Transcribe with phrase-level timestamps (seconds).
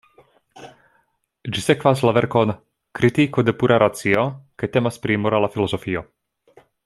[1.57, 2.53] Ĝi sekvas la verkon
[3.01, 4.25] "Kritiko de Pura Racio"
[4.63, 6.05] kaj temas pri morala filozofio.